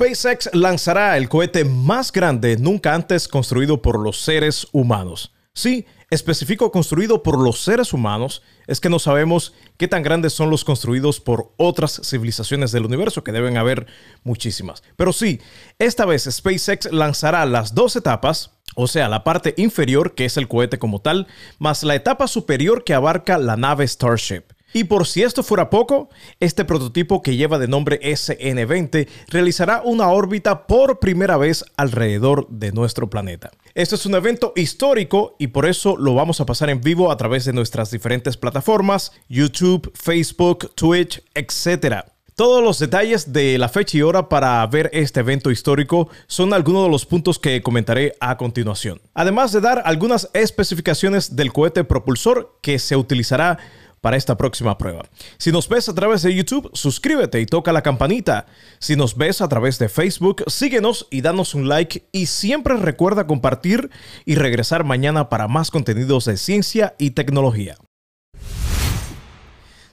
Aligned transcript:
SpaceX 0.00 0.48
lanzará 0.54 1.18
el 1.18 1.28
cohete 1.28 1.62
más 1.66 2.10
grande 2.10 2.56
nunca 2.56 2.94
antes 2.94 3.28
construido 3.28 3.82
por 3.82 4.00
los 4.00 4.18
seres 4.18 4.66
humanos. 4.72 5.34
Sí, 5.52 5.84
específico 6.08 6.72
construido 6.72 7.22
por 7.22 7.38
los 7.38 7.60
seres 7.60 7.92
humanos, 7.92 8.40
es 8.66 8.80
que 8.80 8.88
no 8.88 8.98
sabemos 8.98 9.52
qué 9.76 9.88
tan 9.88 10.02
grandes 10.02 10.32
son 10.32 10.48
los 10.48 10.64
construidos 10.64 11.20
por 11.20 11.52
otras 11.58 12.00
civilizaciones 12.02 12.72
del 12.72 12.86
universo, 12.86 13.22
que 13.22 13.32
deben 13.32 13.58
haber 13.58 13.88
muchísimas. 14.24 14.82
Pero 14.96 15.12
sí, 15.12 15.42
esta 15.78 16.06
vez 16.06 16.26
SpaceX 16.30 16.90
lanzará 16.90 17.44
las 17.44 17.74
dos 17.74 17.94
etapas, 17.94 18.52
o 18.76 18.86
sea, 18.86 19.06
la 19.10 19.22
parte 19.22 19.52
inferior, 19.58 20.14
que 20.14 20.24
es 20.24 20.38
el 20.38 20.48
cohete 20.48 20.78
como 20.78 21.02
tal, 21.02 21.26
más 21.58 21.82
la 21.82 21.94
etapa 21.94 22.26
superior 22.26 22.84
que 22.84 22.94
abarca 22.94 23.36
la 23.36 23.58
nave 23.58 23.86
Starship. 23.86 24.44
Y 24.72 24.84
por 24.84 25.06
si 25.06 25.22
esto 25.22 25.42
fuera 25.42 25.70
poco, 25.70 26.08
este 26.38 26.64
prototipo 26.64 27.22
que 27.22 27.36
lleva 27.36 27.58
de 27.58 27.68
nombre 27.68 28.00
SN20 28.02 29.08
realizará 29.28 29.82
una 29.84 30.08
órbita 30.08 30.66
por 30.66 31.00
primera 31.00 31.36
vez 31.36 31.64
alrededor 31.76 32.48
de 32.48 32.72
nuestro 32.72 33.10
planeta. 33.10 33.50
Este 33.74 33.94
es 33.94 34.06
un 34.06 34.14
evento 34.14 34.52
histórico 34.56 35.36
y 35.38 35.48
por 35.48 35.66
eso 35.66 35.96
lo 35.96 36.14
vamos 36.14 36.40
a 36.40 36.46
pasar 36.46 36.70
en 36.70 36.80
vivo 36.80 37.10
a 37.10 37.16
través 37.16 37.44
de 37.44 37.52
nuestras 37.52 37.90
diferentes 37.90 38.36
plataformas, 38.36 39.12
YouTube, 39.28 39.92
Facebook, 39.94 40.72
Twitch, 40.74 41.22
etc. 41.34 42.04
Todos 42.40 42.64
los 42.64 42.78
detalles 42.78 43.34
de 43.34 43.58
la 43.58 43.68
fecha 43.68 43.98
y 43.98 44.02
hora 44.02 44.28
para 44.28 44.66
ver 44.66 44.88
este 44.94 45.20
evento 45.20 45.50
histórico 45.50 46.08
son 46.26 46.54
algunos 46.54 46.84
de 46.84 46.90
los 46.90 47.04
puntos 47.04 47.38
que 47.38 47.60
comentaré 47.60 48.14
a 48.18 48.38
continuación. 48.38 49.00
Además 49.12 49.52
de 49.52 49.60
dar 49.60 49.82
algunas 49.84 50.30
especificaciones 50.32 51.36
del 51.36 51.52
cohete 51.52 51.84
propulsor 51.84 52.56
que 52.62 52.78
se 52.78 52.96
utilizará 52.96 53.58
para 54.00 54.16
esta 54.16 54.36
próxima 54.36 54.78
prueba. 54.78 55.02
Si 55.38 55.52
nos 55.52 55.68
ves 55.68 55.88
a 55.88 55.94
través 55.94 56.22
de 56.22 56.34
YouTube, 56.34 56.70
suscríbete 56.72 57.40
y 57.40 57.46
toca 57.46 57.72
la 57.72 57.82
campanita. 57.82 58.46
Si 58.78 58.96
nos 58.96 59.16
ves 59.16 59.40
a 59.40 59.48
través 59.48 59.78
de 59.78 59.88
Facebook, 59.88 60.44
síguenos 60.46 61.06
y 61.10 61.20
danos 61.20 61.54
un 61.54 61.68
like 61.68 62.04
y 62.12 62.26
siempre 62.26 62.76
recuerda 62.76 63.26
compartir 63.26 63.90
y 64.24 64.34
regresar 64.34 64.84
mañana 64.84 65.28
para 65.28 65.48
más 65.48 65.70
contenidos 65.70 66.24
de 66.24 66.36
ciencia 66.36 66.94
y 66.98 67.10
tecnología. 67.10 67.76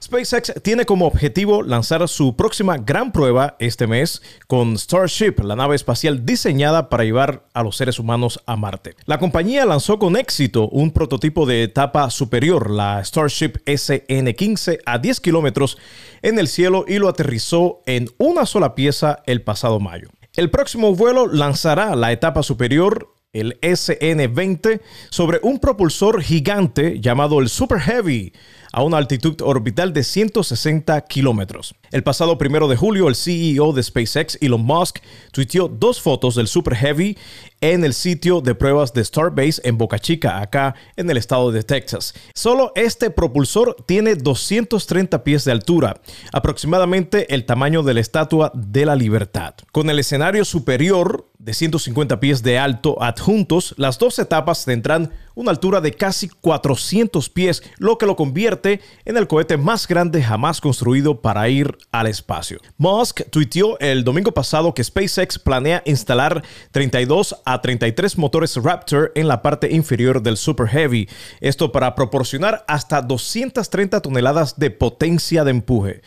SpaceX 0.08 0.54
tiene 0.62 0.86
como 0.86 1.06
objetivo 1.06 1.62
lanzar 1.62 2.08
su 2.08 2.34
próxima 2.34 2.78
gran 2.78 3.12
prueba 3.12 3.56
este 3.58 3.86
mes 3.86 4.22
con 4.46 4.78
Starship, 4.78 5.34
la 5.42 5.54
nave 5.54 5.76
espacial 5.76 6.24
diseñada 6.24 6.88
para 6.88 7.04
llevar 7.04 7.44
a 7.52 7.62
los 7.62 7.76
seres 7.76 7.98
humanos 7.98 8.40
a 8.46 8.56
Marte. 8.56 8.94
La 9.04 9.18
compañía 9.18 9.66
lanzó 9.66 9.98
con 9.98 10.16
éxito 10.16 10.70
un 10.70 10.92
prototipo 10.92 11.44
de 11.44 11.62
etapa 11.62 12.08
superior, 12.08 12.70
la 12.70 13.04
Starship 13.04 13.58
SN-15, 13.66 14.78
a 14.86 14.96
10 14.96 15.20
kilómetros 15.20 15.76
en 16.22 16.38
el 16.38 16.48
cielo 16.48 16.86
y 16.88 16.98
lo 16.98 17.10
aterrizó 17.10 17.82
en 17.84 18.08
una 18.16 18.46
sola 18.46 18.74
pieza 18.74 19.22
el 19.26 19.42
pasado 19.42 19.78
mayo. 19.78 20.08
El 20.36 20.48
próximo 20.48 20.94
vuelo 20.94 21.26
lanzará 21.26 21.94
la 21.96 22.12
etapa 22.12 22.42
superior 22.42 23.14
el 23.32 23.58
SN-20 23.60 24.80
sobre 25.10 25.38
un 25.42 25.58
propulsor 25.58 26.22
gigante 26.22 27.00
llamado 27.00 27.40
el 27.40 27.48
Super 27.48 27.78
Heavy 27.80 28.32
a 28.72 28.82
una 28.82 28.98
altitud 28.98 29.40
orbital 29.42 29.92
de 29.92 30.04
160 30.04 31.00
kilómetros. 31.02 31.74
El 31.90 32.02
pasado 32.02 32.36
primero 32.38 32.68
de 32.68 32.76
julio, 32.76 33.08
el 33.08 33.16
CEO 33.16 33.72
de 33.72 33.82
SpaceX, 33.82 34.38
Elon 34.40 34.64
Musk, 34.64 34.98
tuiteó 35.32 35.68
dos 35.68 36.00
fotos 36.00 36.34
del 36.34 36.48
Super 36.48 36.74
Heavy 36.76 37.16
en 37.60 37.84
el 37.84 37.94
sitio 37.94 38.40
de 38.40 38.54
pruebas 38.54 38.92
de 38.92 39.04
Starbase 39.04 39.60
en 39.64 39.78
Boca 39.78 39.98
Chica, 39.98 40.40
acá 40.40 40.74
en 40.96 41.10
el 41.10 41.16
estado 41.16 41.50
de 41.50 41.62
Texas. 41.62 42.14
Solo 42.34 42.72
este 42.74 43.10
propulsor 43.10 43.76
tiene 43.86 44.14
230 44.14 45.24
pies 45.24 45.44
de 45.44 45.52
altura, 45.52 46.00
aproximadamente 46.32 47.34
el 47.34 47.46
tamaño 47.46 47.82
de 47.82 47.94
la 47.94 48.00
Estatua 48.00 48.52
de 48.54 48.86
la 48.86 48.96
Libertad. 48.96 49.54
Con 49.72 49.90
el 49.90 49.98
escenario 49.98 50.44
superior 50.44 51.27
de 51.38 51.54
150 51.54 52.20
pies 52.20 52.42
de 52.42 52.58
alto 52.58 53.02
adjuntos, 53.02 53.74
las 53.78 53.98
dos 53.98 54.18
etapas 54.18 54.64
tendrán 54.64 55.12
una 55.38 55.52
altura 55.52 55.80
de 55.80 55.92
casi 55.92 56.28
400 56.28 57.28
pies, 57.30 57.62
lo 57.78 57.96
que 57.96 58.06
lo 58.06 58.16
convierte 58.16 58.80
en 59.04 59.16
el 59.16 59.28
cohete 59.28 59.56
más 59.56 59.86
grande 59.86 60.20
jamás 60.20 60.60
construido 60.60 61.22
para 61.22 61.48
ir 61.48 61.78
al 61.92 62.08
espacio. 62.08 62.58
Musk 62.76 63.20
tuiteó 63.30 63.78
el 63.78 64.02
domingo 64.02 64.32
pasado 64.32 64.74
que 64.74 64.82
SpaceX 64.82 65.38
planea 65.38 65.80
instalar 65.86 66.42
32 66.72 67.36
a 67.44 67.62
33 67.62 68.18
motores 68.18 68.56
Raptor 68.56 69.12
en 69.14 69.28
la 69.28 69.40
parte 69.40 69.72
inferior 69.72 70.22
del 70.22 70.36
Super 70.36 70.66
Heavy, 70.66 71.08
esto 71.40 71.70
para 71.70 71.94
proporcionar 71.94 72.64
hasta 72.66 73.00
230 73.00 74.00
toneladas 74.00 74.58
de 74.58 74.72
potencia 74.72 75.44
de 75.44 75.52
empuje. 75.52 76.02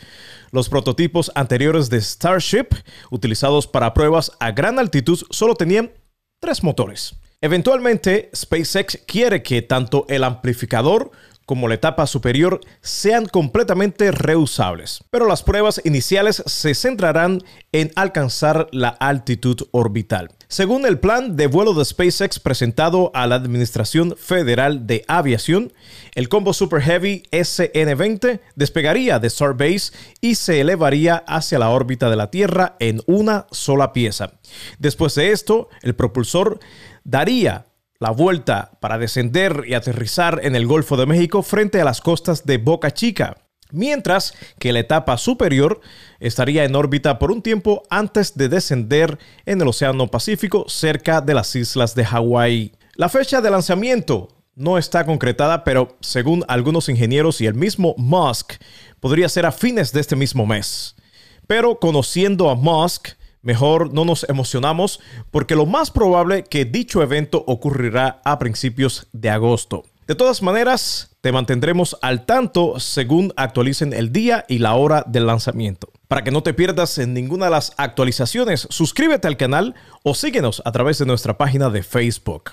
Los 0.50 0.68
prototipos 0.68 1.32
anteriores 1.34 1.88
de 1.88 2.02
Starship, 2.02 2.66
utilizados 3.10 3.66
para 3.66 3.94
pruebas 3.94 4.30
a 4.40 4.50
gran 4.50 4.78
altitud, 4.78 5.18
solo 5.30 5.54
tenían 5.54 5.90
tres 6.38 6.62
motores. 6.62 7.14
Eventualmente, 7.44 8.30
SpaceX 8.32 9.00
quiere 9.04 9.42
que 9.42 9.62
tanto 9.62 10.06
el 10.08 10.22
amplificador 10.22 11.10
como 11.46 11.68
la 11.68 11.74
etapa 11.74 12.06
superior 12.06 12.60
sean 12.80 13.26
completamente 13.26 14.10
reusables, 14.10 15.04
pero 15.10 15.26
las 15.26 15.42
pruebas 15.42 15.80
iniciales 15.84 16.42
se 16.46 16.74
centrarán 16.74 17.42
en 17.72 17.90
alcanzar 17.96 18.68
la 18.72 18.88
altitud 18.88 19.56
orbital. 19.70 20.30
Según 20.48 20.84
el 20.84 20.98
plan 20.98 21.36
de 21.36 21.46
vuelo 21.46 21.72
de 21.72 21.84
SpaceX 21.84 22.38
presentado 22.38 23.10
a 23.14 23.26
la 23.26 23.36
Administración 23.36 24.14
Federal 24.16 24.86
de 24.86 25.04
Aviación, 25.08 25.72
el 26.14 26.28
combo 26.28 26.52
Super 26.52 26.82
Heavy 26.82 27.22
SN-20 27.32 28.40
despegaría 28.54 29.18
de 29.18 29.30
Starbase 29.30 29.92
y 30.20 30.34
se 30.34 30.60
elevaría 30.60 31.24
hacia 31.26 31.58
la 31.58 31.70
órbita 31.70 32.10
de 32.10 32.16
la 32.16 32.30
Tierra 32.30 32.76
en 32.80 33.00
una 33.06 33.46
sola 33.50 33.92
pieza. 33.92 34.34
Después 34.78 35.14
de 35.14 35.32
esto, 35.32 35.70
el 35.80 35.94
propulsor 35.94 36.60
daría 37.04 37.66
la 38.02 38.10
vuelta 38.10 38.72
para 38.80 38.98
descender 38.98 39.62
y 39.64 39.74
aterrizar 39.74 40.40
en 40.42 40.56
el 40.56 40.66
Golfo 40.66 40.96
de 40.96 41.06
México 41.06 41.44
frente 41.44 41.80
a 41.80 41.84
las 41.84 42.00
costas 42.00 42.44
de 42.44 42.58
Boca 42.58 42.90
Chica 42.90 43.36
mientras 43.70 44.34
que 44.58 44.72
la 44.72 44.80
etapa 44.80 45.16
superior 45.16 45.80
estaría 46.18 46.64
en 46.64 46.74
órbita 46.74 47.20
por 47.20 47.30
un 47.30 47.42
tiempo 47.42 47.84
antes 47.90 48.36
de 48.36 48.48
descender 48.48 49.20
en 49.46 49.60
el 49.60 49.68
Océano 49.68 50.08
Pacífico 50.08 50.66
cerca 50.68 51.20
de 51.20 51.32
las 51.34 51.54
islas 51.54 51.94
de 51.94 52.04
Hawái. 52.04 52.72
La 52.96 53.08
fecha 53.08 53.40
de 53.40 53.50
lanzamiento 53.50 54.28
no 54.56 54.78
está 54.78 55.06
concretada, 55.06 55.62
pero 55.62 55.96
según 56.00 56.44
algunos 56.48 56.88
ingenieros 56.88 57.40
y 57.40 57.46
el 57.46 57.54
mismo 57.54 57.94
Musk, 57.96 58.54
podría 58.98 59.28
ser 59.28 59.46
a 59.46 59.52
fines 59.52 59.92
de 59.92 60.00
este 60.00 60.16
mismo 60.16 60.44
mes. 60.44 60.96
Pero 61.46 61.78
conociendo 61.78 62.50
a 62.50 62.56
Musk, 62.56 63.10
mejor 63.42 63.92
no 63.92 64.04
nos 64.04 64.24
emocionamos 64.28 65.00
porque 65.30 65.54
lo 65.54 65.66
más 65.66 65.90
probable 65.90 66.44
que 66.44 66.64
dicho 66.64 67.02
evento 67.02 67.44
ocurrirá 67.46 68.20
a 68.24 68.38
principios 68.38 69.08
de 69.12 69.30
agosto. 69.30 69.84
De 70.06 70.16
todas 70.16 70.42
maneras, 70.42 71.16
te 71.20 71.30
mantendremos 71.30 71.96
al 72.02 72.26
tanto 72.26 72.80
según 72.80 73.32
actualicen 73.36 73.92
el 73.92 74.12
día 74.12 74.44
y 74.48 74.58
la 74.58 74.74
hora 74.74 75.04
del 75.06 75.26
lanzamiento. 75.26 75.88
Para 76.08 76.24
que 76.24 76.32
no 76.32 76.42
te 76.42 76.52
pierdas 76.52 76.98
en 76.98 77.14
ninguna 77.14 77.46
de 77.46 77.52
las 77.52 77.72
actualizaciones, 77.76 78.66
suscríbete 78.68 79.28
al 79.28 79.36
canal 79.36 79.74
o 80.02 80.14
síguenos 80.14 80.60
a 80.64 80.72
través 80.72 80.98
de 80.98 81.06
nuestra 81.06 81.38
página 81.38 81.70
de 81.70 81.82
Facebook. 81.82 82.52